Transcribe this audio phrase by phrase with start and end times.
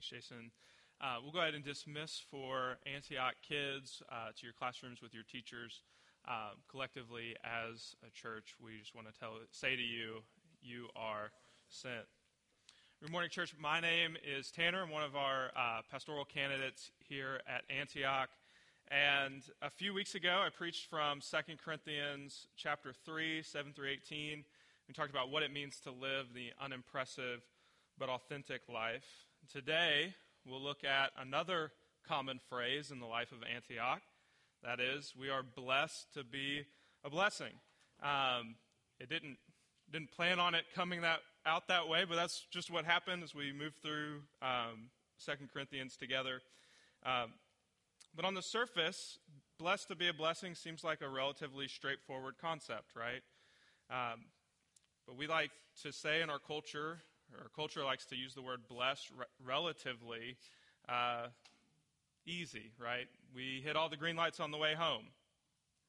[0.00, 0.50] Thanks, Jason.
[0.98, 5.24] Uh, we'll go ahead and dismiss for Antioch kids uh, to your classrooms with your
[5.24, 5.82] teachers.
[6.26, 10.22] Uh, collectively, as a church, we just want to tell, say to you,
[10.62, 11.32] you are
[11.68, 12.06] sent.
[13.02, 13.54] Good morning, church.
[13.60, 14.84] My name is Tanner.
[14.84, 18.30] I'm one of our uh, pastoral candidates here at Antioch.
[18.88, 24.44] And a few weeks ago, I preached from 2 Corinthians chapter 3, 7 through 18.
[24.88, 27.42] We talked about what it means to live the unimpressive
[27.98, 29.26] but authentic life.
[29.52, 30.14] Today,
[30.46, 31.72] we'll look at another
[32.06, 34.00] common phrase in the life of Antioch.
[34.62, 36.66] That is, we are blessed to be
[37.02, 37.54] a blessing.
[38.00, 38.54] Um,
[39.00, 39.38] it didn't
[39.90, 43.34] didn't plan on it coming that out that way, but that's just what happened as
[43.34, 46.42] we moved through um, Second Corinthians together.
[47.04, 47.32] Um,
[48.14, 49.18] but on the surface,
[49.58, 53.22] blessed to be a blessing seems like a relatively straightforward concept, right?
[53.90, 54.20] Um,
[55.08, 55.50] but we like
[55.82, 57.00] to say in our culture,
[57.38, 60.36] our culture likes to use the word blessed re- relatively
[60.88, 61.26] uh,
[62.26, 63.06] easy, right?
[63.34, 65.04] We hit all the green lights on the way home.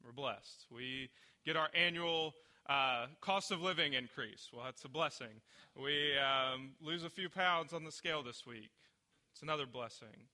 [0.04, 0.66] We're blessed.
[0.72, 1.10] We
[1.46, 2.34] get our annual
[2.68, 4.50] uh, cost of living increase.
[4.54, 5.42] Well, that's a blessing.
[5.76, 8.72] We um, lose a few pounds on the scale this week.
[9.32, 10.28] It's another blessing.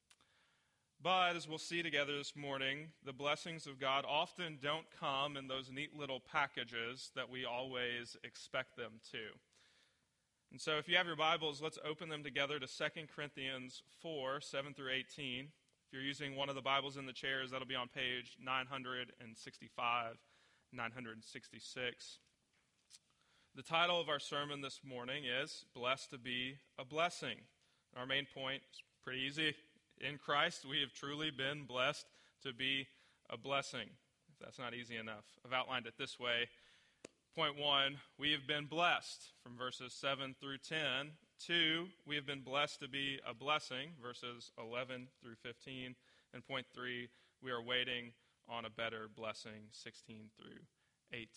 [1.02, 5.48] But as we'll see together this morning, the blessings of God often don't come in
[5.48, 9.20] those neat little packages that we always expect them to.
[10.52, 14.40] And so, if you have your Bibles, let's open them together to 2 Corinthians 4
[14.40, 15.46] 7 through 18.
[15.88, 20.18] If you're using one of the Bibles in the chairs, that'll be on page 965,
[20.74, 22.20] 966.
[23.56, 27.38] The title of our sermon this morning is Blessed to Be a Blessing.
[27.96, 29.54] Our main point is pretty easy.
[30.00, 32.06] In Christ, we have truly been blessed
[32.44, 32.88] to be
[33.30, 33.90] a blessing.
[34.32, 36.48] If that's not easy enough, I've outlined it this way.
[37.38, 41.12] Point one, we have been blessed from verses 7 through 10.
[41.38, 45.94] Two, we have been blessed to be a blessing, verses 11 through 15.
[46.34, 47.10] And point three,
[47.44, 48.14] we are waiting
[48.50, 50.66] on a better blessing, 16 through
[51.14, 51.30] 18.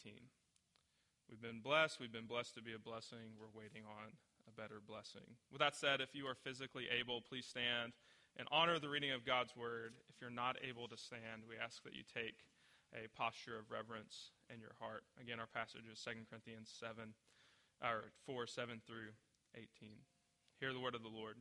[1.29, 2.01] We've been blessed.
[2.01, 3.37] We've been blessed to be a blessing.
[3.39, 4.17] We're waiting on
[4.49, 5.37] a better blessing.
[5.53, 7.93] With that said, if you are physically able, please stand
[8.39, 9.93] and honor the reading of God's word.
[10.09, 12.41] If you're not able to stand, we ask that you take
[12.95, 15.05] a posture of reverence in your heart.
[15.21, 17.15] Again, our passage is 2 Corinthians 7,
[17.83, 19.15] or 4, 7 through
[19.55, 19.69] 18.
[20.59, 21.37] Hear the word of the Lord.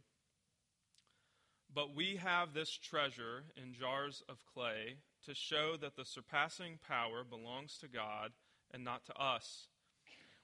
[1.74, 7.24] But we have this treasure in jars of clay to show that the surpassing power
[7.24, 8.32] belongs to God
[8.72, 9.68] and not to us.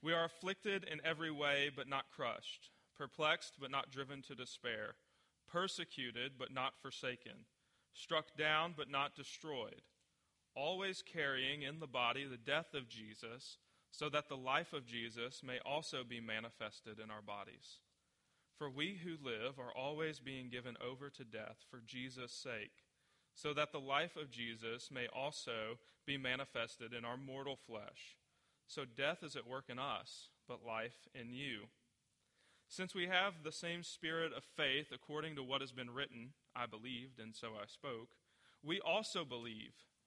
[0.01, 4.95] We are afflicted in every way, but not crushed, perplexed, but not driven to despair,
[5.47, 7.45] persecuted, but not forsaken,
[7.93, 9.81] struck down, but not destroyed,
[10.55, 13.57] always carrying in the body the death of Jesus,
[13.91, 17.79] so that the life of Jesus may also be manifested in our bodies.
[18.57, 22.83] For we who live are always being given over to death for Jesus' sake,
[23.33, 28.17] so that the life of Jesus may also be manifested in our mortal flesh.
[28.67, 31.67] So death is at work in us, but life in you.
[32.67, 36.65] Since we have the same spirit of faith, according to what has been written, I
[36.65, 38.09] believed, and so I spoke,
[38.63, 39.73] we also believe,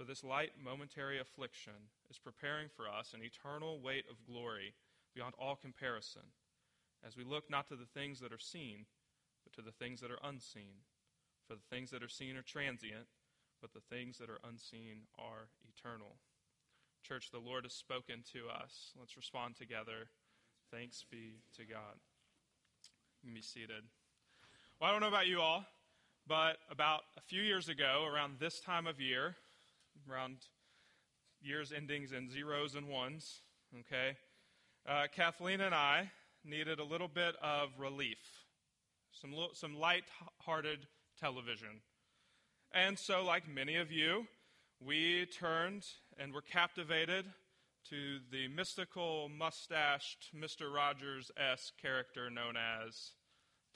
[0.00, 4.72] For this light momentary affliction is preparing for us an eternal weight of glory
[5.14, 6.22] beyond all comparison,
[7.06, 8.86] as we look not to the things that are seen,
[9.44, 10.88] but to the things that are unseen.
[11.46, 13.08] For the things that are seen are transient,
[13.60, 16.16] but the things that are unseen are eternal.
[17.06, 18.92] Church, the Lord has spoken to us.
[18.98, 20.08] Let's respond together.
[20.72, 22.00] Thanks be to God.
[23.22, 23.84] You can be seated.
[24.80, 25.66] Well, I don't know about you all,
[26.26, 29.36] but about a few years ago, around this time of year,
[30.10, 30.36] around
[31.40, 33.40] years endings in zeros and ones,
[33.80, 34.16] okay,
[34.88, 36.10] uh, Kathleen and I
[36.44, 38.18] needed a little bit of relief,
[39.12, 40.04] some, some light
[40.38, 40.86] hearted
[41.18, 41.82] television.
[42.72, 44.26] And so, like many of you,
[44.80, 45.84] we turned
[46.18, 47.26] and were captivated
[47.88, 50.72] to the mystical, mustached, Mr.
[50.72, 53.12] Rogers esque character known as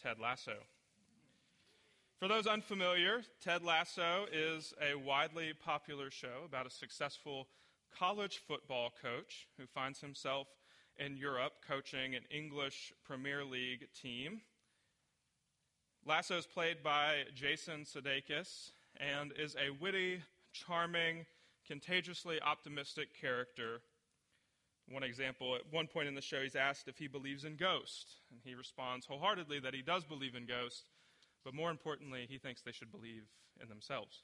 [0.03, 0.57] Ted Lasso.
[2.19, 7.49] For those unfamiliar, Ted Lasso is a widely popular show about a successful
[7.99, 10.47] college football coach who finds himself
[10.97, 14.41] in Europe coaching an English Premier League team.
[16.07, 20.23] Lasso is played by Jason Sudeikis and is a witty
[20.53, 21.27] charming,
[21.67, 23.81] contagiously optimistic character.
[24.89, 28.21] One example, at one point in the show, he's asked if he believes in ghosts.
[28.31, 30.85] And he responds wholeheartedly that he does believe in ghosts,
[31.45, 33.25] but more importantly, he thinks they should believe
[33.63, 34.23] in themselves.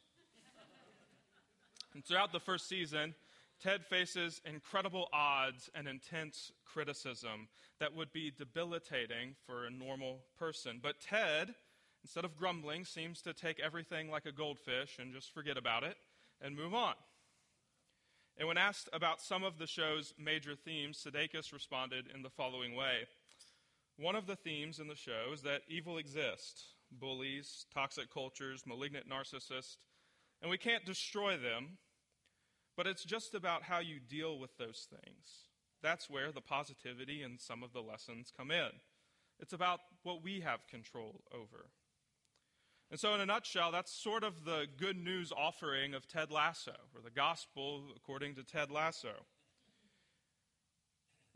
[1.95, 3.15] and throughout the first season,
[3.61, 10.81] Ted faces incredible odds and intense criticism that would be debilitating for a normal person.
[10.83, 11.55] But Ted,
[12.03, 15.97] instead of grumbling, seems to take everything like a goldfish and just forget about it
[16.41, 16.95] and move on.
[18.39, 22.75] And when asked about some of the show's major themes, Sudeikis responded in the following
[22.75, 23.05] way
[23.99, 29.09] One of the themes in the show is that evil exists bullies, toxic cultures, malignant
[29.09, 29.77] narcissists,
[30.43, 31.79] and we can't destroy them,
[32.77, 35.47] but it's just about how you deal with those things.
[35.83, 38.71] That's where the positivity and some of the lessons come in.
[39.39, 41.67] It's about what we have control over.
[42.91, 46.75] And so, in a nutshell, that's sort of the good news offering of Ted Lasso,
[46.95, 49.27] or the gospel according to Ted Lasso.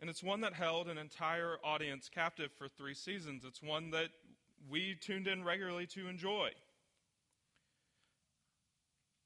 [0.00, 3.44] And it's one that held an entire audience captive for three seasons.
[3.44, 4.08] It's one that
[4.68, 6.50] we tuned in regularly to enjoy.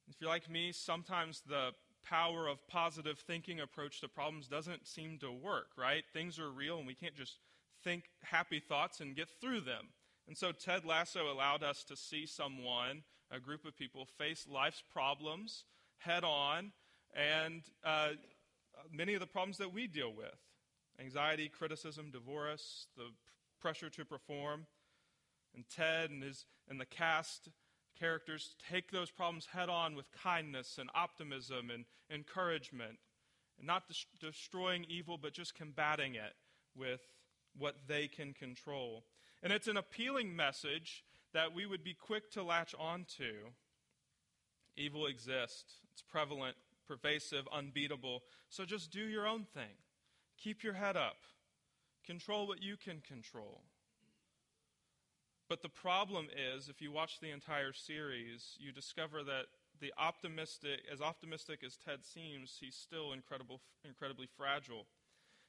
[0.09, 1.71] If you're like me, sometimes the
[2.05, 6.05] power of positive thinking approach to problems doesn't seem to work, right?
[6.13, 7.39] Things are real and we can't just
[7.85, 9.89] think happy thoughts and get through them.
[10.27, 14.83] And so Ted Lasso allowed us to see someone, a group of people, face life's
[14.93, 15.65] problems
[15.99, 16.73] head on
[17.15, 18.11] and uh,
[18.93, 20.37] many of the problems that we deal with
[21.01, 23.05] anxiety, criticism, divorce, the
[23.61, 24.67] pressure to perform.
[25.55, 27.49] And Ted and, his, and the cast
[27.99, 32.99] characters take those problems head on with kindness and optimism and encouragement.
[33.59, 36.35] And not des- destroying evil, but just combating it
[36.77, 37.01] with
[37.57, 39.05] what they can control.
[39.43, 43.51] And it's an appealing message that we would be quick to latch onto.
[44.77, 46.57] Evil exists, it's prevalent,
[46.87, 48.23] pervasive, unbeatable.
[48.49, 49.77] So just do your own thing.
[50.39, 51.17] Keep your head up.
[52.07, 53.63] Control what you can control.
[55.49, 59.47] But the problem is, if you watch the entire series, you discover that
[59.81, 64.87] the optimistic, as optimistic as Ted seems, he's still incredible, incredibly fragile.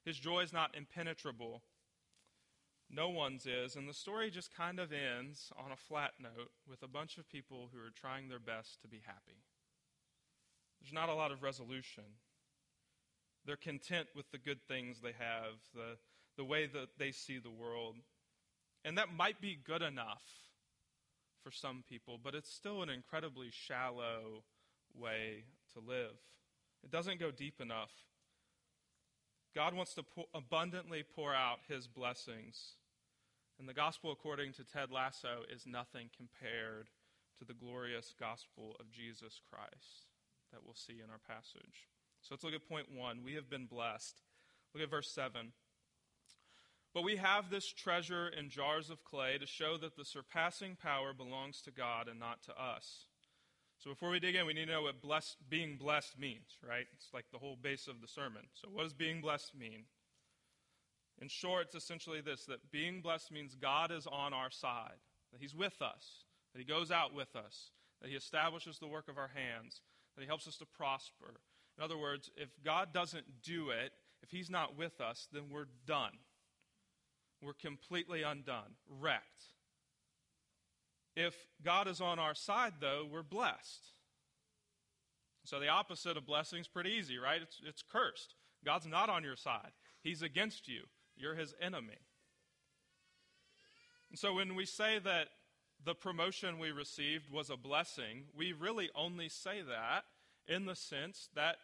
[0.05, 1.63] His joy is not impenetrable.
[2.89, 6.81] No one's is, and the story just kind of ends on a flat note with
[6.81, 9.43] a bunch of people who are trying their best to be happy.
[10.81, 12.05] There's not a lot of resolution.
[13.45, 15.97] They're content with the good things they have, the,
[16.37, 17.95] the way that they see the world.
[18.83, 20.23] And that might be good enough
[21.43, 24.43] for some people, but it's still an incredibly shallow
[24.93, 25.43] way
[25.73, 26.15] to live.
[26.83, 27.91] It doesn't go deep enough.
[29.55, 32.75] God wants to pour, abundantly pour out his blessings
[33.59, 36.87] and the gospel, according to Ted Lasso, is nothing compared
[37.37, 40.07] to the glorious gospel of Jesus Christ
[40.53, 41.89] that we'll see in our passage.
[42.21, 43.19] So let's look at point one.
[43.23, 44.21] We have been blessed.
[44.73, 45.51] Look at verse 7.
[46.93, 51.13] But we have this treasure in jars of clay to show that the surpassing power
[51.13, 53.05] belongs to God and not to us.
[53.77, 56.85] So before we dig in, we need to know what blessed, being blessed means, right?
[56.93, 58.41] It's like the whole base of the sermon.
[58.53, 59.85] So what does being blessed mean?
[61.21, 64.99] In short, it's essentially this that being blessed means God is on our side,
[65.31, 67.71] that He's with us, that He goes out with us,
[68.01, 69.81] that He establishes the work of our hands,
[70.15, 71.39] that He helps us to prosper.
[71.77, 73.91] In other words, if God doesn't do it,
[74.21, 76.17] if He's not with us, then we're done.
[77.41, 79.23] We're completely undone, wrecked.
[81.15, 83.87] If God is on our side, though, we're blessed.
[85.45, 87.41] So the opposite of blessing is pretty easy, right?
[87.41, 88.35] It's, it's cursed.
[88.63, 90.81] God's not on your side, He's against you.
[91.19, 91.99] You're his enemy.
[94.09, 95.27] And so when we say that
[95.85, 100.05] the promotion we received was a blessing, we really only say that
[100.47, 101.57] in the sense that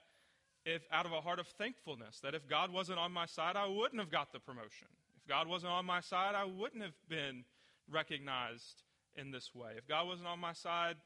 [0.65, 3.67] if out of a heart of thankfulness, that if God wasn't on my side, I
[3.67, 4.87] wouldn't have got the promotion.
[5.25, 7.45] If God wasn't on my side, I wouldn't have been
[7.89, 8.83] recognized
[9.15, 9.71] in this way.
[9.77, 10.97] If God wasn't on my side,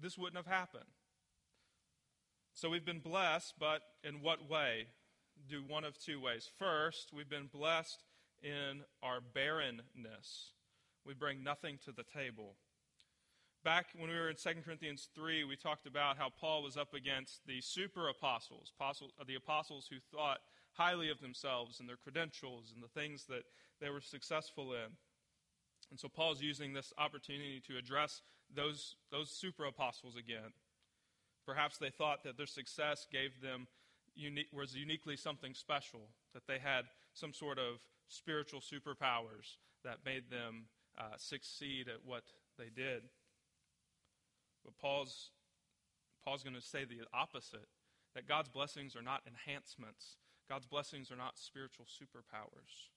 [0.00, 0.84] this wouldn't have happened.
[2.54, 4.86] So we've been blessed, but in what way?
[5.48, 6.50] do one of two ways.
[6.58, 8.02] First, we've been blessed
[8.42, 10.52] in our barrenness.
[11.04, 12.54] We bring nothing to the table.
[13.64, 16.94] Back when we were in 2 Corinthians 3, we talked about how Paul was up
[16.94, 20.38] against the super apostles, apostles the apostles who thought
[20.76, 23.44] highly of themselves and their credentials and the things that
[23.80, 24.90] they were successful in.
[25.90, 28.22] And so Paul's using this opportunity to address
[28.54, 30.52] those, those super apostles again.
[31.44, 33.66] Perhaps they thought that their success gave them
[34.14, 37.78] unique, was uniquely something special, that they had some sort of
[38.08, 40.66] spiritual superpowers that made them
[40.98, 42.24] uh, succeed at what
[42.58, 43.02] they did.
[44.64, 45.30] But Paul's,
[46.24, 47.68] Paul's going to say the opposite
[48.14, 50.16] that God's blessings are not enhancements,
[50.48, 52.88] God's blessings are not spiritual superpowers.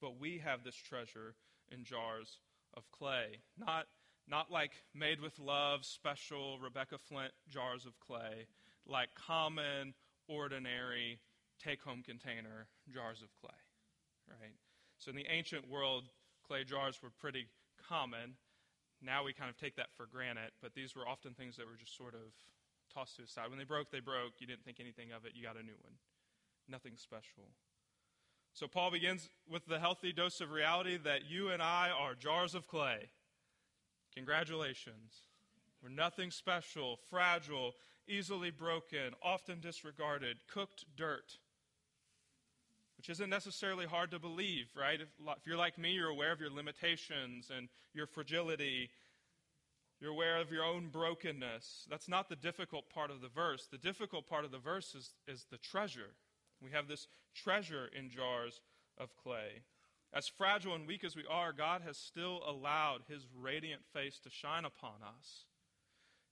[0.00, 1.34] But we have this treasure
[1.70, 2.38] in jars
[2.76, 3.86] of clay, not,
[4.28, 8.46] not like made with love, special Rebecca Flint jars of clay,
[8.86, 9.94] like common,
[10.28, 11.18] ordinary,
[11.62, 13.58] take home container jars of clay,
[14.28, 14.54] right?
[14.98, 16.08] So in the ancient world,
[16.46, 17.46] clay jars were pretty
[17.88, 18.34] common.
[19.02, 21.76] Now we kind of take that for granted, but these were often things that were
[21.78, 22.32] just sort of
[22.92, 23.48] tossed to the side.
[23.48, 24.34] When they broke, they broke.
[24.38, 25.32] You didn't think anything of it.
[25.34, 25.94] You got a new one.
[26.68, 27.44] Nothing special.
[28.52, 32.54] So Paul begins with the healthy dose of reality that you and I are jars
[32.54, 33.10] of clay.
[34.14, 35.28] Congratulations.
[35.82, 37.72] We're nothing special, fragile,
[38.08, 41.38] easily broken, often disregarded, cooked dirt
[42.98, 45.00] which isn't necessarily hard to believe, right?
[45.00, 48.90] If, if, you're like me, you're aware of your limitations and your fragility.
[50.00, 51.86] You're aware of your own brokenness.
[51.88, 53.68] That's not the difficult part of the verse.
[53.70, 56.10] The difficult part of the verse is, is the treasure.
[56.62, 58.60] We have this treasure in jars
[58.96, 59.62] of clay.
[60.12, 64.30] As fragile and weak as we are, God has still allowed His radiant face to
[64.30, 65.44] shine upon us.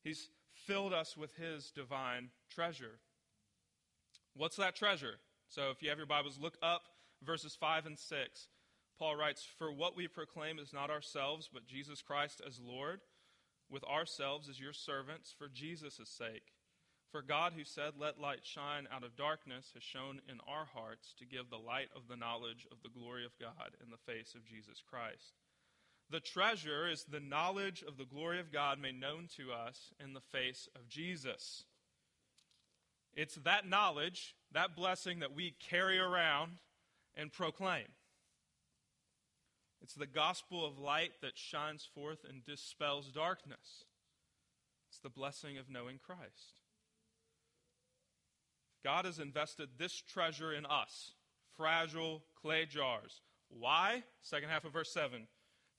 [0.03, 3.01] He's filled us with His divine treasure.
[4.35, 5.19] What's that treasure?
[5.49, 6.83] So if you have your Bibles, look up
[7.23, 8.49] verses 5 and 6.
[8.99, 13.01] Paul writes, For what we proclaim is not ourselves, but Jesus Christ as Lord,
[13.71, 16.56] with ourselves as your servants for Jesus' sake.
[17.17, 21.15] For God, who said, Let light shine out of darkness, has shown in our hearts
[21.19, 24.35] to give the light of the knowledge of the glory of God in the face
[24.35, 25.33] of Jesus Christ.
[26.11, 30.13] The treasure is the knowledge of the glory of God made known to us in
[30.13, 31.65] the face of Jesus.
[33.15, 36.59] It's that knowledge, that blessing that we carry around
[37.17, 37.87] and proclaim.
[39.81, 43.87] It's the gospel of light that shines forth and dispels darkness.
[44.91, 46.61] It's the blessing of knowing Christ.
[48.87, 51.15] God has invested this treasure in us,
[51.57, 53.21] fragile clay jars.
[53.49, 54.05] Why?
[54.23, 55.27] Second half of verse 7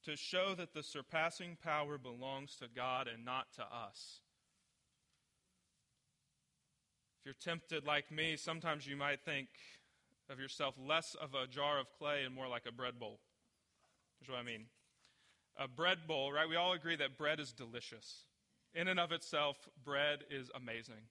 [0.04, 4.20] to show that the surpassing power belongs to God and not to us
[7.20, 9.48] If you're tempted like me, sometimes you might think
[10.30, 13.22] of yourself less of a jar of clay and more like a bread bowl.
[14.20, 14.66] Here's what I mean.
[15.58, 16.50] A bread bowl, right?
[16.50, 18.26] We all agree that bread is delicious.
[18.74, 21.08] In and of itself, bread is amazing.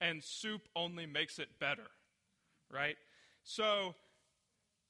[0.00, 1.86] And soup only makes it better,
[2.72, 2.96] right?
[3.42, 3.94] So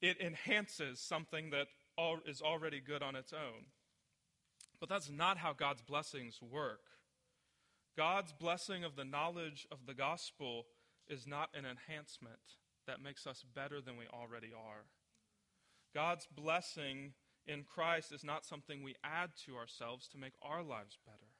[0.02, 1.68] it enhances something that
[2.26, 3.66] is already good on its own.
[4.80, 6.80] But that's not how God's blessings work.
[7.96, 10.66] God's blessing of the knowledge of the gospel
[11.08, 12.40] is not an enhancement
[12.86, 14.84] that makes us better than we already are.
[15.94, 17.14] God's blessing
[17.46, 21.30] in Christ is not something we add to ourselves to make our lives better.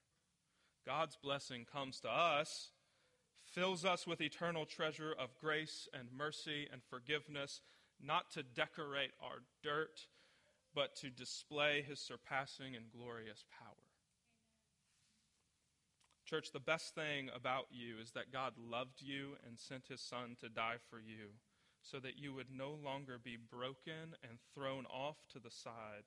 [0.86, 2.70] God's blessing comes to us,
[3.56, 7.62] fills us with eternal treasure of grace and mercy and forgiveness,
[8.04, 9.98] not to decorate our dirt,
[10.74, 13.72] but to display his surpassing and glorious power.
[16.26, 20.36] Church, the best thing about you is that God loved you and sent his son
[20.40, 21.30] to die for you
[21.80, 26.04] so that you would no longer be broken and thrown off to the side,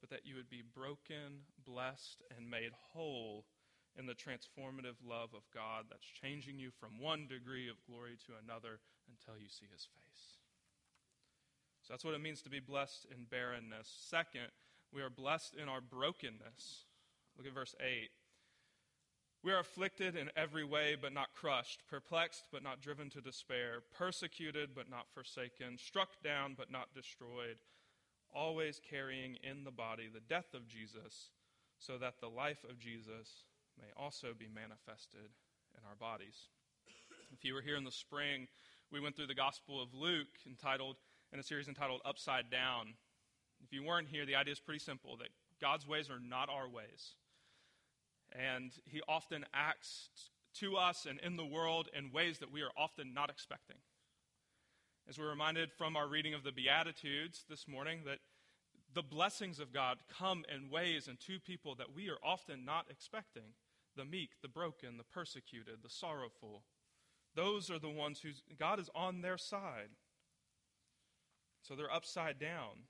[0.00, 3.44] but that you would be broken, blessed, and made whole
[3.98, 8.32] in the transformative love of God that's changing you from one degree of glory to
[8.42, 10.40] another until you see his face.
[11.82, 13.88] So that's what it means to be blessed in barrenness.
[14.08, 14.48] Second,
[14.92, 16.84] we are blessed in our brokenness.
[17.36, 18.10] Look at verse 8.
[19.42, 23.82] We are afflicted in every way, but not crushed, perplexed, but not driven to despair,
[23.96, 27.56] persecuted, but not forsaken, struck down, but not destroyed,
[28.34, 31.30] always carrying in the body the death of Jesus,
[31.78, 33.44] so that the life of Jesus
[33.80, 35.32] may also be manifested
[35.76, 36.48] in our bodies.
[37.32, 38.48] If you were here in the spring,
[38.92, 40.96] we went through the Gospel of Luke, entitled
[41.32, 42.94] in a series entitled Upside Down.
[43.64, 45.28] If you weren't here, the idea is pretty simple that
[45.60, 47.14] God's ways are not our ways.
[48.32, 50.08] And he often acts
[50.54, 53.76] to us and in the world in ways that we are often not expecting.
[55.08, 58.18] As we're reminded from our reading of the Beatitudes this morning, that
[58.94, 62.86] the blessings of God come in ways and to people that we are often not
[62.90, 63.54] expecting
[63.96, 66.62] the meek, the broken, the persecuted, the sorrowful.
[67.34, 69.90] Those are the ones who God is on their side.
[71.62, 72.86] So they're upside down.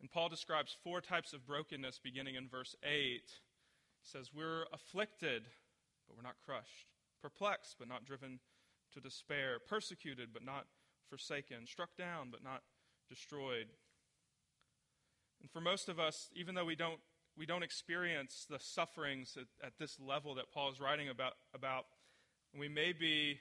[0.00, 3.22] And Paul describes four types of brokenness beginning in verse 8
[4.02, 5.42] says, We're afflicted,
[6.06, 6.86] but we're not crushed,
[7.20, 8.40] perplexed, but not driven
[8.94, 10.66] to despair, persecuted, but not
[11.08, 12.62] forsaken, struck down, but not
[13.08, 13.66] destroyed.
[15.40, 17.00] And for most of us, even though we don't
[17.40, 21.86] we don't experience the sufferings at, at this level that Paul is writing about, about.
[22.54, 23.38] We may be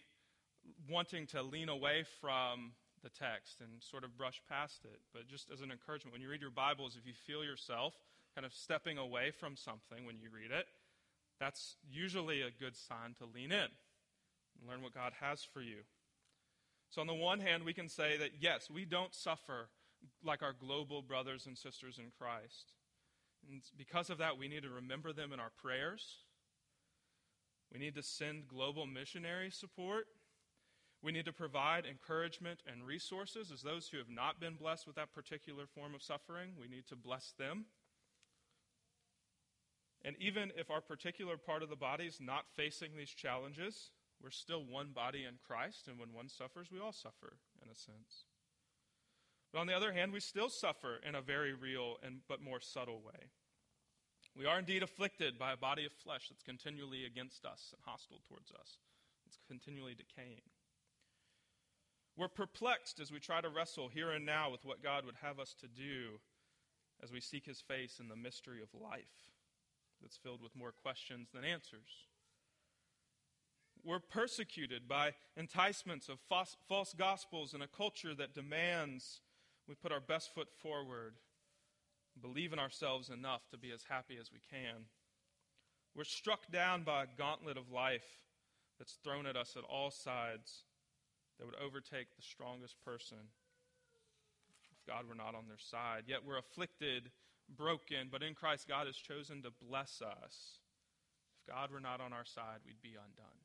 [0.89, 2.71] wanting to lean away from
[3.03, 5.01] the text and sort of brush past it.
[5.13, 7.93] But just as an encouragement, when you read your Bibles, if you feel yourself
[8.35, 10.67] kind of stepping away from something when you read it,
[11.37, 15.79] that's usually a good sign to lean in and learn what God has for you.
[16.89, 19.67] So, on the one hand, we can say that yes, we don't suffer
[20.23, 22.71] like our global brothers and sisters in Christ.
[23.47, 26.17] And because of that, we need to remember them in our prayers.
[27.71, 30.07] We need to send global missionary support.
[31.01, 34.97] We need to provide encouragement and resources as those who have not been blessed with
[34.97, 36.51] that particular form of suffering.
[36.59, 37.65] We need to bless them.
[40.03, 43.91] And even if our particular part of the body is not facing these challenges,
[44.21, 47.75] we're still one body in Christ, and when one suffers, we all suffer, in a
[47.75, 48.25] sense.
[49.51, 52.59] But on the other hand, we still suffer in a very real and but more
[52.59, 53.29] subtle way.
[54.35, 58.21] We are indeed afflicted by a body of flesh that's continually against us and hostile
[58.27, 58.77] towards us.
[59.25, 60.41] It's continually decaying.
[62.15, 65.39] We're perplexed as we try to wrestle here and now with what God would have
[65.39, 66.19] us to do
[67.01, 69.31] as we seek his face in the mystery of life
[70.01, 72.07] that's filled with more questions than answers.
[73.83, 79.21] We're persecuted by enticements of false, false gospels and a culture that demands
[79.69, 81.13] we put our best foot forward,
[82.19, 84.85] believe in ourselves enough to be as happy as we can.
[85.95, 88.25] We're struck down by a gauntlet of life
[88.79, 90.63] that's thrown at us at all sides
[91.37, 93.17] that would overtake the strongest person
[94.71, 96.05] if God were not on their side.
[96.07, 97.11] Yet we're afflicted,
[97.55, 100.59] broken, but in Christ, God has chosen to bless us.
[101.37, 103.39] If God were not on our side, we'd be undone.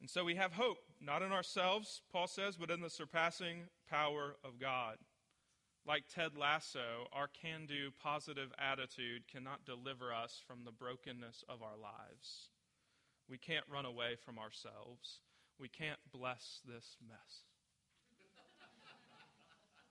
[0.00, 4.36] And so we have hope, not in ourselves, Paul says, but in the surpassing power
[4.44, 4.96] of God.
[5.86, 11.62] Like Ted Lasso, our can do positive attitude cannot deliver us from the brokenness of
[11.62, 12.48] our lives.
[13.30, 15.20] We can't run away from ourselves.
[15.60, 17.44] We can't bless this mess.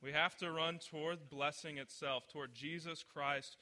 [0.01, 3.58] we have to run toward blessing itself, toward Jesus Christ,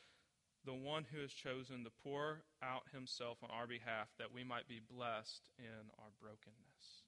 [0.66, 4.68] the one who has chosen to pour out himself on our behalf that we might
[4.68, 7.03] be blessed in our brokenness.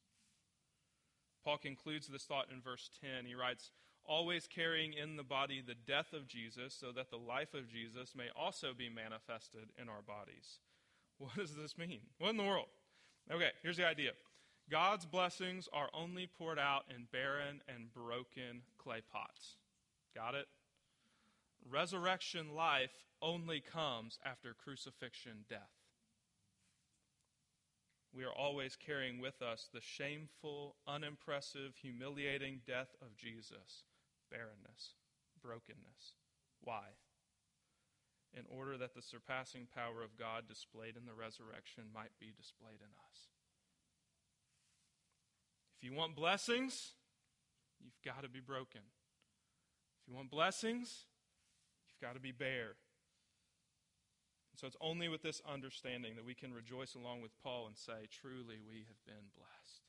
[1.45, 3.25] Paul concludes this thought in verse 10.
[3.25, 3.69] He writes,
[4.03, 8.13] Always carrying in the body the death of Jesus, so that the life of Jesus
[8.15, 10.59] may also be manifested in our bodies.
[11.17, 12.01] What does this mean?
[12.17, 12.67] What in the world?
[13.31, 14.11] Okay, here's the idea
[14.69, 19.55] God's blessings are only poured out in barren and broken clay pots.
[20.13, 20.47] Got it?
[21.69, 25.84] Resurrection life only comes after crucifixion death.
[28.15, 33.83] We are always carrying with us the shameful, unimpressive, humiliating death of Jesus
[34.31, 34.93] barrenness,
[35.41, 36.15] brokenness.
[36.61, 36.95] Why?
[38.35, 42.83] in order that the surpassing power of God displayed in the resurrection might be displayed
[42.83, 43.31] in us.
[45.77, 46.93] If you want blessings,
[47.79, 48.81] you've got to be broken.
[50.01, 51.05] If you want blessings,
[51.87, 52.75] you've got to be bare.
[54.55, 58.07] So it's only with this understanding that we can rejoice along with Paul and say,
[58.09, 59.83] truly, we have been blessed.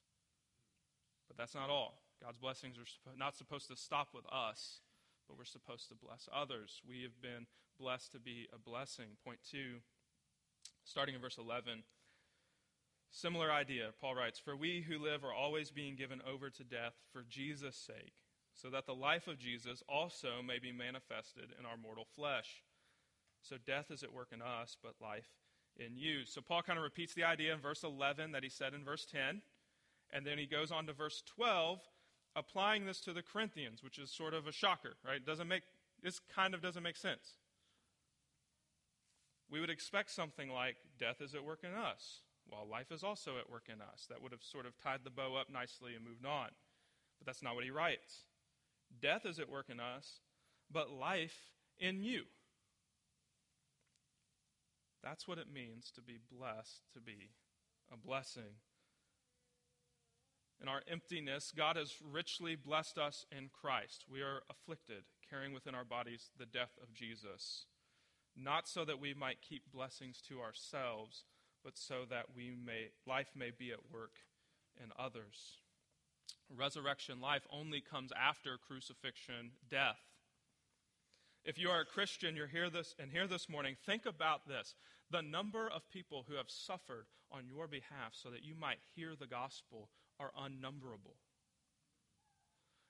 [1.28, 2.02] But that's not all.
[2.22, 4.80] God's blessings are not supposed to stop with us
[5.28, 6.80] but we're supposed to bless others.
[6.88, 7.46] We have been
[7.78, 9.16] blessed to be a blessing.
[9.24, 9.80] Point two,
[10.84, 11.82] starting in verse 11.
[13.10, 13.90] Similar idea.
[14.00, 17.76] Paul writes, For we who live are always being given over to death for Jesus'
[17.76, 18.14] sake,
[18.54, 22.62] so that the life of Jesus also may be manifested in our mortal flesh.
[23.48, 25.28] So death is at work in us, but life
[25.78, 26.24] in you.
[26.24, 29.06] So Paul kind of repeats the idea in verse 11 that he said in verse
[29.06, 29.42] 10.
[30.12, 31.80] And then he goes on to verse 12
[32.34, 35.24] applying this to the Corinthians, which is sort of a shocker, right?
[35.24, 35.62] Doesn't make
[36.02, 37.36] this kind of doesn't make sense.
[39.50, 43.38] We would expect something like death is at work in us, while life is also
[43.38, 44.06] at work in us.
[44.08, 46.48] That would have sort of tied the bow up nicely and moved on.
[47.18, 48.24] But that's not what he writes.
[49.00, 50.20] Death is at work in us,
[50.70, 52.24] but life in you.
[55.06, 57.30] That's what it means to be blessed, to be
[57.92, 58.58] a blessing
[60.60, 64.04] in our emptiness, God has richly blessed us in Christ.
[64.10, 67.66] We are afflicted, carrying within our bodies the death of Jesus,
[68.36, 71.24] not so that we might keep blessings to ourselves,
[71.62, 74.12] but so that we may life may be at work
[74.82, 75.58] in others.
[76.48, 80.00] Resurrection life only comes after crucifixion death.
[81.44, 84.74] If you are a Christian, you're here this and here this morning, think about this.
[85.10, 89.14] The number of people who have suffered on your behalf so that you might hear
[89.18, 89.88] the gospel
[90.18, 91.16] are unnumberable.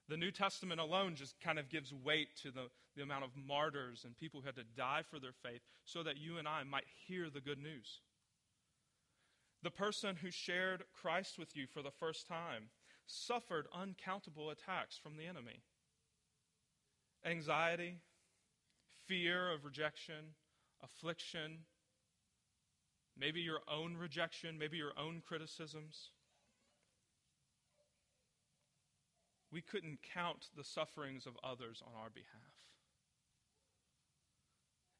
[0.08, 4.04] The New Testament alone just kind of gives weight to the, the amount of martyrs
[4.04, 6.84] and people who had to die for their faith so that you and I might
[7.06, 8.00] hear the good news.
[9.62, 12.70] The person who shared Christ with you for the first time
[13.06, 15.62] suffered uncountable attacks from the enemy
[17.24, 17.96] anxiety,
[19.08, 20.36] fear of rejection,
[20.80, 21.58] affliction,
[23.18, 26.10] maybe your own rejection, maybe your own criticisms.
[29.52, 32.56] We couldn't count the sufferings of others on our behalf.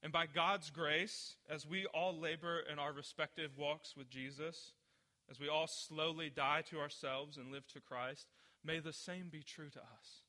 [0.03, 4.73] And by God's grace, as we all labor in our respective walks with Jesus,
[5.31, 8.29] as we all slowly die to ourselves and live to Christ,
[8.65, 10.23] may the same be true to us.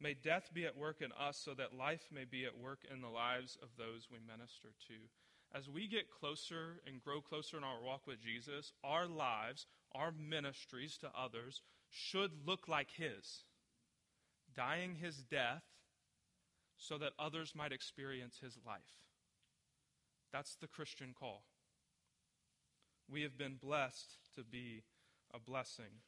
[0.00, 3.00] May death be at work in us so that life may be at work in
[3.00, 4.94] the lives of those we minister to.
[5.54, 10.12] As we get closer and grow closer in our walk with Jesus, our lives, our
[10.12, 13.44] ministries to others should look like His,
[14.56, 15.62] dying His death
[16.76, 18.80] so that others might experience His life.
[20.32, 21.44] That's the Christian call.
[23.08, 24.82] We have been blessed to be
[25.32, 26.00] a blessing.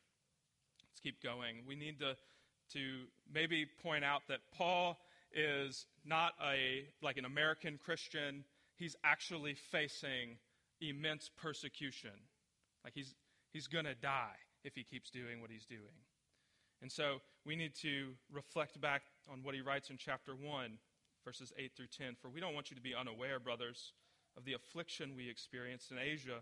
[0.91, 1.59] Let's keep going.
[1.67, 2.17] We need to
[2.73, 4.99] to maybe point out that Paul
[5.33, 8.45] is not a like an American Christian.
[8.77, 10.39] He's actually facing
[10.81, 12.11] immense persecution.
[12.85, 13.15] Like he's
[13.53, 16.05] he's going to die if he keeps doing what he's doing.
[16.83, 20.79] And so we need to reflect back on what he writes in chapter 1,
[21.25, 22.17] verses 8 through 10.
[22.21, 23.93] For we don't want you to be unaware, brothers,
[24.37, 26.41] of the affliction we experienced in Asia.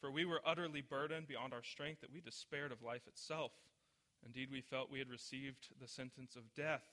[0.00, 3.52] For we were utterly burdened beyond our strength that we despaired of life itself.
[4.24, 6.84] Indeed, we felt we had received the sentence of death.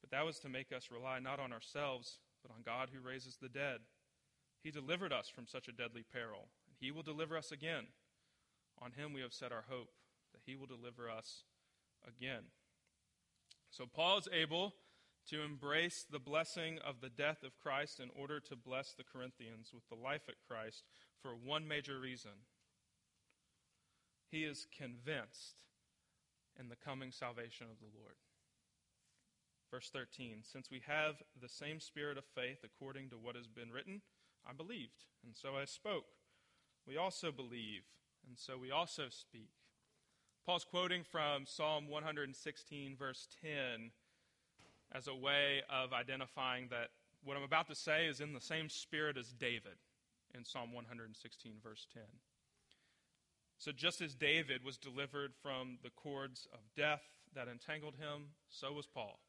[0.00, 3.36] But that was to make us rely not on ourselves, but on God who raises
[3.36, 3.78] the dead.
[4.62, 7.86] He delivered us from such a deadly peril, and He will deliver us again.
[8.80, 9.90] On Him we have set our hope,
[10.32, 11.44] that He will deliver us
[12.06, 12.44] again.
[13.70, 14.74] So Paul is able
[15.28, 19.70] to embrace the blessing of the death of Christ in order to bless the Corinthians
[19.72, 20.84] with the life at Christ
[21.22, 22.32] for one major reason.
[24.30, 25.56] He is convinced
[26.58, 28.16] in the coming salvation of the Lord.
[29.72, 33.72] Verse 13 Since we have the same spirit of faith according to what has been
[33.72, 34.02] written,
[34.46, 36.04] I believed, and so I spoke.
[36.86, 37.82] We also believe,
[38.28, 39.48] and so we also speak.
[40.44, 43.92] Paul's quoting from Psalm 116, verse 10,
[44.92, 46.88] as a way of identifying that
[47.24, 49.78] what I'm about to say is in the same spirit as David
[50.34, 52.02] in Psalm 116, verse 10.
[53.56, 57.04] So, just as David was delivered from the cords of death
[57.34, 59.20] that entangled him, so was Paul.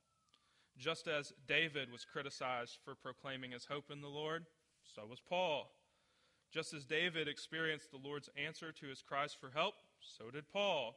[0.77, 4.45] Just as David was criticized for proclaiming his hope in the Lord,
[4.83, 5.71] so was Paul.
[6.51, 10.95] Just as David experienced the Lord's answer to his cries for help, so did Paul.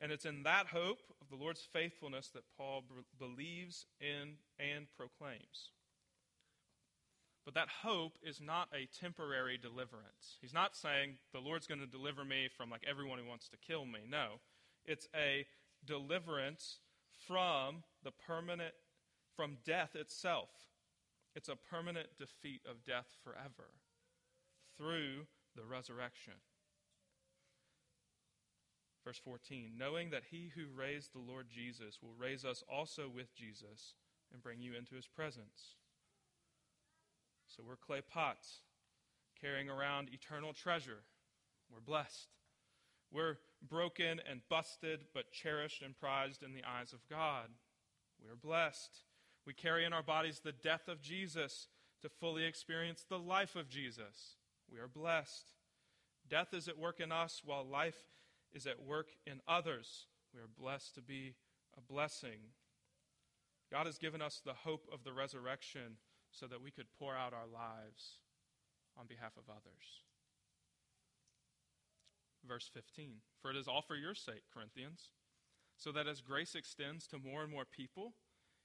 [0.00, 4.86] And it's in that hope of the Lord's faithfulness that Paul b- believes in and
[4.96, 5.70] proclaims.
[7.44, 10.38] But that hope is not a temporary deliverance.
[10.40, 13.56] He's not saying the Lord's going to deliver me from like everyone who wants to
[13.56, 14.00] kill me.
[14.08, 14.40] No.
[14.84, 15.46] It's a
[15.84, 16.78] deliverance
[17.26, 18.74] from the permanent
[19.36, 20.50] from death itself.
[21.34, 23.70] It's a permanent defeat of death forever
[24.76, 26.34] through the resurrection.
[29.04, 33.34] Verse 14, knowing that he who raised the Lord Jesus will raise us also with
[33.34, 33.94] Jesus
[34.32, 35.76] and bring you into his presence.
[37.48, 38.60] So we're clay pots
[39.40, 41.02] carrying around eternal treasure.
[41.70, 42.28] We're blessed.
[43.10, 47.48] We're broken and busted, but cherished and prized in the eyes of God.
[48.24, 49.02] We're blessed.
[49.46, 51.68] We carry in our bodies the death of Jesus
[52.00, 54.36] to fully experience the life of Jesus.
[54.70, 55.46] We are blessed.
[56.28, 58.08] Death is at work in us while life
[58.52, 60.06] is at work in others.
[60.34, 61.34] We are blessed to be
[61.76, 62.54] a blessing.
[63.70, 65.96] God has given us the hope of the resurrection
[66.30, 68.18] so that we could pour out our lives
[68.98, 70.02] on behalf of others.
[72.46, 75.10] Verse 15 For it is all for your sake, Corinthians,
[75.76, 78.14] so that as grace extends to more and more people,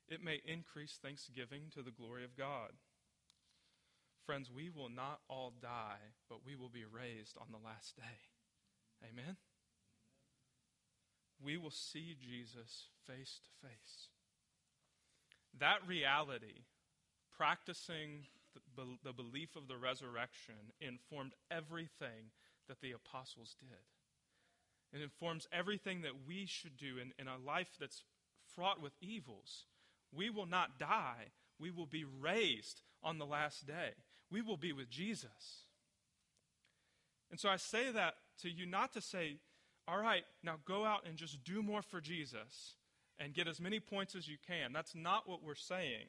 [0.09, 2.71] it may increase thanksgiving to the glory of God.
[4.25, 8.19] Friends, we will not all die, but we will be raised on the last day.
[9.03, 9.37] Amen?
[11.43, 14.09] We will see Jesus face to face.
[15.59, 16.65] That reality
[17.37, 18.25] practicing
[18.75, 22.33] the, belief of the resurrection informed everything
[22.67, 23.85] that the apostles did.
[24.93, 28.03] It informs everything that we should do in, in a life that's
[28.55, 29.65] fraught with evils.
[30.13, 31.31] We will not die.
[31.59, 33.91] We will be raised on the last day.
[34.31, 35.63] We will be with Jesus.
[37.29, 39.37] And so I say that to you not to say,
[39.87, 42.75] all right, now go out and just do more for Jesus
[43.19, 44.73] and get as many points as you can.
[44.73, 46.07] That's not what we're saying.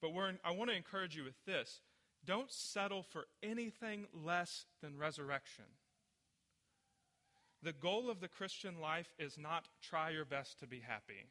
[0.00, 1.80] But we're, I want to encourage you with this
[2.24, 5.64] don't settle for anything less than resurrection.
[7.62, 11.30] The goal of the Christian life is not try your best to be happy.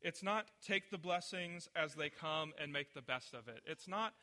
[0.00, 3.62] It's not take the blessings as they come and make the best of it.
[3.66, 4.14] It's not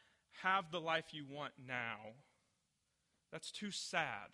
[0.44, 1.98] have the life you want now.
[3.32, 4.32] That's too sad.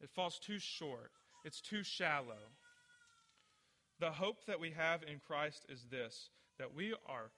[0.00, 1.12] It falls too short.
[1.44, 2.52] It's too shallow.
[4.00, 7.30] The hope that we have in Christ is this that we are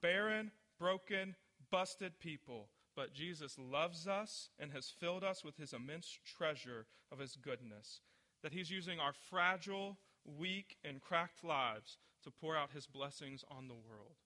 [0.00, 1.34] barren, broken,
[1.70, 7.18] busted people, but Jesus loves us and has filled us with his immense treasure of
[7.18, 8.00] his goodness.
[8.42, 13.68] That he's using our fragile, weak, and cracked lives to pour out his blessings on
[13.68, 14.16] the world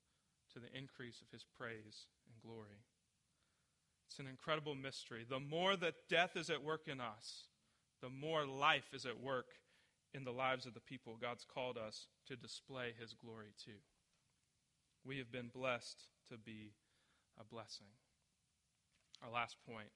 [0.52, 2.84] to the increase of his praise and glory.
[4.08, 5.24] It's an incredible mystery.
[5.28, 7.44] The more that death is at work in us,
[8.02, 9.46] the more life is at work
[10.12, 13.72] in the lives of the people God's called us to display his glory to.
[15.04, 16.72] We have been blessed to be
[17.40, 17.86] a blessing.
[19.24, 19.88] Our last point,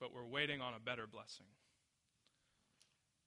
[0.00, 1.46] but we're waiting on a better blessing.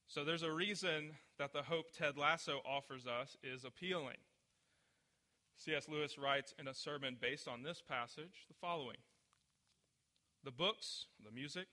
[0.07, 4.17] So there's a reason that the hope Ted Lasso offers us is appealing.
[5.57, 5.87] C.S.
[5.87, 8.97] Lewis writes in a sermon based on this passage the following
[10.43, 11.67] The books, the music,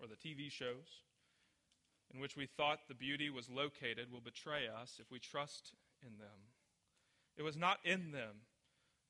[0.00, 1.02] or the TV shows
[2.12, 6.18] in which we thought the beauty was located will betray us if we trust in
[6.18, 6.48] them.
[7.36, 8.46] It was not in them,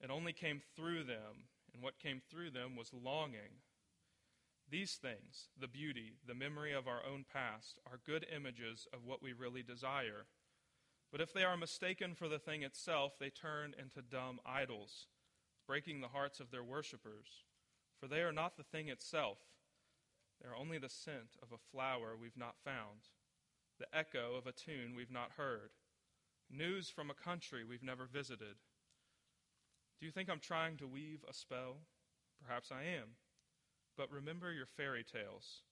[0.01, 3.63] it only came through them, and what came through them was longing.
[4.71, 9.23] These things, the beauty, the memory of our own past, are good images of what
[9.23, 10.27] we really desire.
[11.11, 15.07] But if they are mistaken for the thing itself, they turn into dumb idols,
[15.67, 17.45] breaking the hearts of their worshippers.
[17.99, 19.39] For they are not the thing itself,
[20.41, 23.09] they are only the scent of a flower we've not found,
[23.79, 25.71] the echo of a tune we've not heard,
[26.51, 28.57] news from a country we've never visited
[29.99, 31.79] do you think I'm trying to weave a spell?
[32.45, 33.17] Perhaps I am.
[33.99, 35.63] But remember your fairy tales.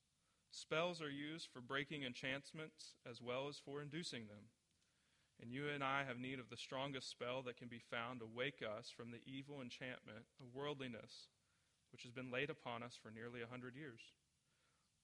[0.51, 4.51] Spells are used for breaking enchantments as well as for inducing them.
[5.41, 8.27] And you and I have need of the strongest spell that can be found to
[8.27, 11.29] wake us from the evil enchantment of worldliness,
[11.93, 14.01] which has been laid upon us for nearly a hundred years.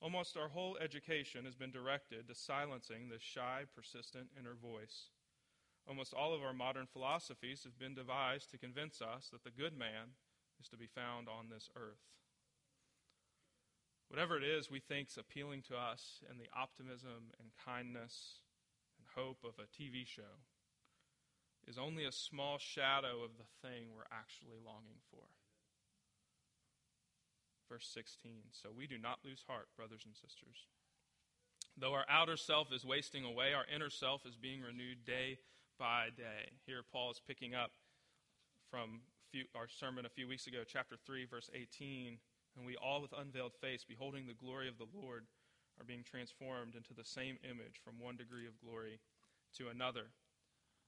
[0.01, 5.11] Almost our whole education has been directed to silencing this shy, persistent inner voice.
[5.87, 9.77] Almost all of our modern philosophies have been devised to convince us that the good
[9.77, 10.19] man
[10.59, 12.03] is to be found on this earth.
[14.13, 18.45] Whatever it is we think is appealing to us and the optimism and kindness
[18.99, 20.37] and hope of a TV show
[21.67, 25.25] is only a small shadow of the thing we're actually longing for.
[27.67, 30.69] Verse 16 So we do not lose heart, brothers and sisters.
[31.75, 35.39] Though our outer self is wasting away, our inner self is being renewed day
[35.79, 36.53] by day.
[36.67, 37.71] Here, Paul is picking up
[38.69, 42.19] from few, our sermon a few weeks ago, chapter 3, verse 18.
[42.55, 45.25] And we all, with unveiled face, beholding the glory of the Lord,
[45.79, 48.99] are being transformed into the same image from one degree of glory
[49.57, 50.07] to another.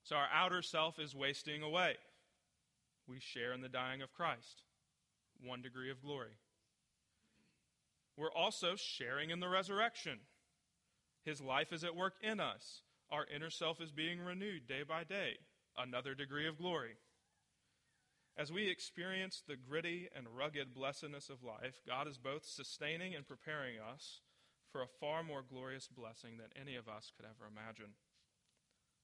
[0.04, 1.96] So our outer self is wasting away.
[3.08, 4.62] We share in the dying of Christ,
[5.44, 6.38] one degree of glory.
[8.18, 10.20] We're also sharing in the resurrection.
[11.24, 12.82] His life is at work in us.
[13.12, 15.38] Our inner self is being renewed day by day,
[15.78, 16.98] another degree of glory.
[18.38, 23.28] As we experience the gritty and rugged blessedness of life, God is both sustaining and
[23.28, 24.20] preparing us
[24.72, 27.94] for a far more glorious blessing than any of us could ever imagine.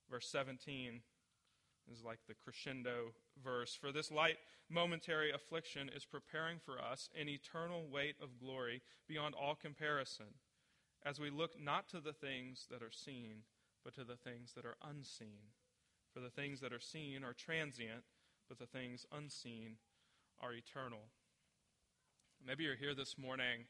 [0.10, 1.02] Verse 17
[1.90, 3.74] is like the crescendo verse.
[3.74, 4.38] For this light
[4.70, 10.36] momentary affliction is preparing for us an eternal weight of glory beyond all comparison,
[11.06, 13.44] as we look not to the things that are seen
[13.84, 15.56] but to the things that are unseen.
[16.14, 18.04] For the things that are seen are transient,
[18.52, 19.78] but the things unseen
[20.42, 21.08] are eternal.
[22.46, 23.64] Maybe you're here this morning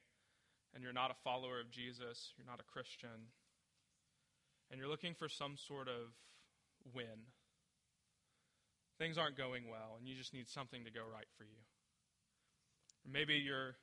[0.73, 3.29] and you're not a follower of Jesus, you're not a Christian,
[4.71, 6.17] and you're looking for some sort of
[6.95, 7.29] win.
[8.97, 11.61] Things aren't going well, and you just need something to go right for you.
[13.05, 13.75] Maybe you're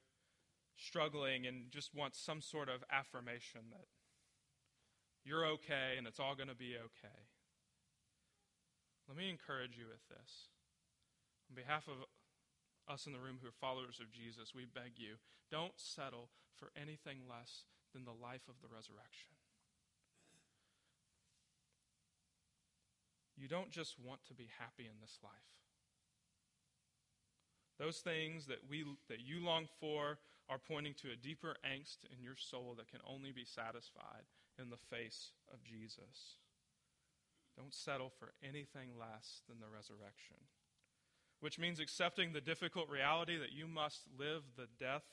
[0.76, 3.86] struggling and just want some sort of affirmation that
[5.24, 7.18] you're okay and it's all going to be okay.
[9.06, 10.48] Let me encourage you with this.
[11.48, 12.04] On behalf of
[12.88, 15.16] us in the room who are followers of Jesus, we beg you
[15.50, 19.32] don't settle for anything less than the life of the resurrection.
[23.36, 25.32] You don't just want to be happy in this life.
[27.78, 32.22] Those things that, we, that you long for are pointing to a deeper angst in
[32.22, 34.26] your soul that can only be satisfied
[34.58, 36.42] in the face of Jesus.
[37.56, 40.42] Don't settle for anything less than the resurrection,
[41.40, 45.04] which means accepting the difficult reality that you must live the death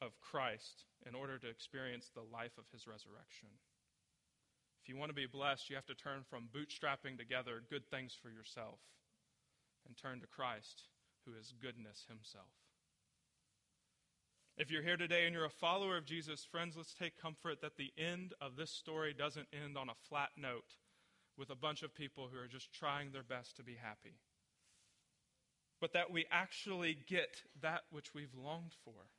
[0.00, 3.48] of Christ in order to experience the life of his resurrection.
[4.82, 8.16] If you want to be blessed, you have to turn from bootstrapping together good things
[8.20, 8.80] for yourself
[9.86, 10.84] and turn to Christ,
[11.24, 12.52] who is goodness himself.
[14.56, 17.76] If you're here today and you're a follower of Jesus, friends, let's take comfort that
[17.76, 20.74] the end of this story doesn't end on a flat note
[21.36, 24.16] with a bunch of people who are just trying their best to be happy,
[25.80, 29.10] but that we actually get that which we've longed for.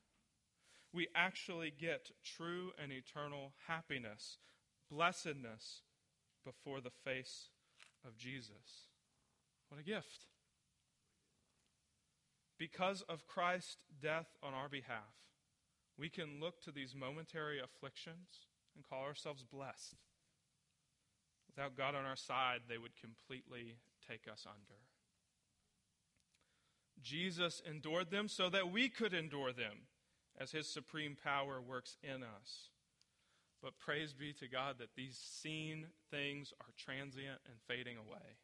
[0.94, 4.38] We actually get true and eternal happiness,
[4.92, 5.82] blessedness
[6.44, 7.50] before the face
[8.06, 8.88] of Jesus.
[9.70, 10.26] What a gift.
[12.58, 15.16] Because of Christ's death on our behalf,
[15.98, 19.96] we can look to these momentary afflictions and call ourselves blessed.
[21.48, 23.76] Without God on our side, they would completely
[24.08, 24.89] take us under.
[27.02, 29.88] Jesus endured them so that we could endure them
[30.40, 32.70] as his supreme power works in us.
[33.62, 38.38] But praise be to God that these seen things are transient and fading away.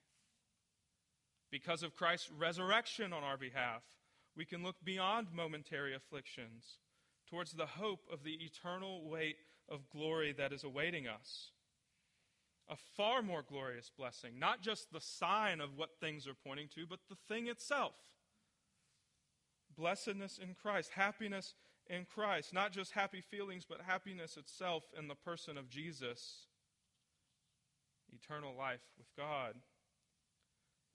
[1.51, 3.83] Because of Christ's resurrection on our behalf,
[4.35, 6.79] we can look beyond momentary afflictions
[7.29, 9.37] towards the hope of the eternal weight
[9.69, 11.51] of glory that is awaiting us.
[12.67, 16.85] A far more glorious blessing, not just the sign of what things are pointing to,
[16.87, 17.93] but the thing itself.
[19.77, 21.53] Blessedness in Christ, happiness
[21.87, 26.47] in Christ, not just happy feelings, but happiness itself in the person of Jesus.
[28.13, 29.55] Eternal life with God.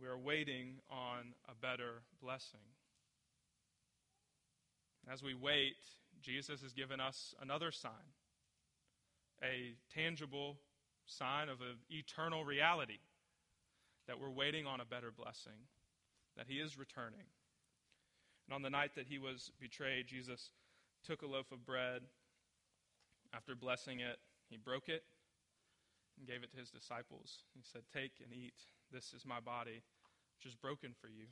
[0.00, 2.60] We are waiting on a better blessing.
[5.10, 5.76] As we wait,
[6.22, 7.92] Jesus has given us another sign,
[9.42, 10.58] a tangible
[11.06, 12.98] sign of an eternal reality
[14.06, 15.68] that we're waiting on a better blessing,
[16.36, 17.26] that he is returning.
[18.50, 20.50] And on the night that he was betrayed, Jesus
[21.06, 22.02] took a loaf of bread.
[23.32, 25.04] After blessing it, he broke it
[26.18, 27.44] and gave it to his disciples.
[27.54, 28.58] He said, Take and eat.
[28.90, 29.82] This is my body,
[30.34, 31.26] which is broken for you.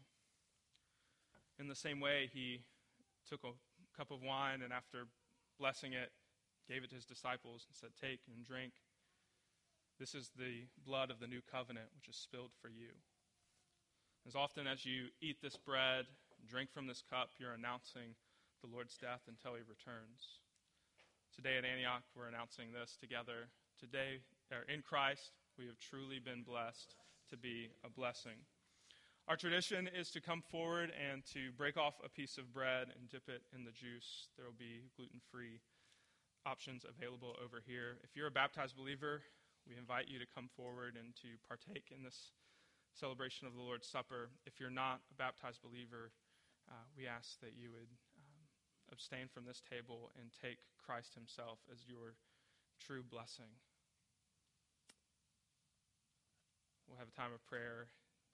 [1.59, 2.61] In the same way, he
[3.29, 3.51] took a
[3.97, 5.09] cup of wine and after
[5.59, 6.13] blessing it,
[6.69, 8.75] gave it to his disciples and said, Take and drink.
[9.99, 12.95] This is the blood of the new covenant, which is spilled for you.
[14.25, 16.07] As often as you eat this bread,
[16.47, 18.15] drink from this cup, you're announcing
[18.63, 20.39] the Lord's death until he returns.
[21.35, 23.49] Today at Antioch, we're announcing this together.
[23.79, 24.21] Today,
[24.73, 26.95] in Christ, we have truly been blessed
[27.31, 28.43] to be a blessing.
[29.29, 33.09] Our tradition is to come forward and to break off a piece of bread and
[33.11, 34.33] dip it in the juice.
[34.37, 35.61] There will be gluten free
[36.47, 38.01] options available over here.
[38.03, 39.21] If you're a baptized believer,
[39.69, 42.33] we invite you to come forward and to partake in this
[42.95, 44.31] celebration of the Lord's Supper.
[44.47, 46.11] If you're not a baptized believer,
[46.69, 48.39] uh, we ask that you would um,
[48.93, 52.15] abstain from this table and take Christ Himself as your
[52.79, 53.51] true blessing.
[56.87, 57.89] We'll have a time of prayer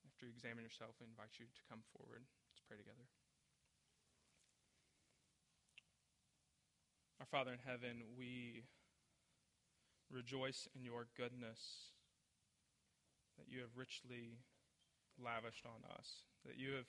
[0.06, 2.22] after you examine yourself, I invite you to come forward.
[2.22, 3.08] Let's pray together.
[7.18, 8.68] Our Father in heaven, we
[10.12, 11.90] rejoice in your goodness
[13.38, 14.38] that you have richly
[15.18, 16.86] lavished on us, that you have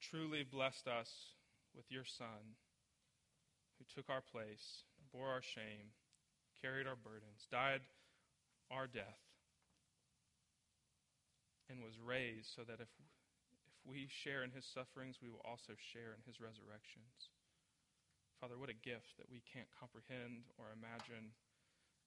[0.00, 1.10] truly blessed us
[1.74, 2.56] with your Son,
[3.78, 5.94] who took our place, bore our shame,
[6.60, 7.82] carried our burdens, died
[8.70, 9.22] our death
[11.68, 12.88] and was raised so that if,
[13.52, 17.28] if we share in his sufferings, we will also share in his resurrections.
[18.40, 21.36] Father, what a gift that we can't comprehend or imagine,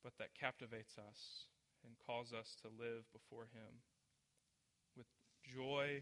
[0.02, 1.48] but that captivates us
[1.86, 3.86] and calls us to live before him
[4.98, 5.10] with
[5.46, 6.02] joy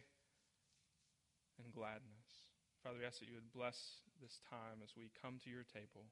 [1.59, 2.49] and gladness.
[2.81, 6.07] Father, we ask that you would bless this time as we come to your table.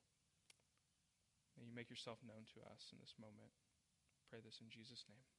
[1.55, 3.55] May you make yourself known to us in this moment.
[4.29, 5.36] Pray this in Jesus' name.